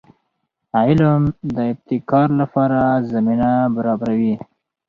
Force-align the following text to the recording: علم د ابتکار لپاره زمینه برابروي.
علم 0.79 1.21
د 1.55 1.57
ابتکار 1.71 2.27
لپاره 2.41 2.79
زمینه 3.11 3.49
برابروي. 3.75 4.35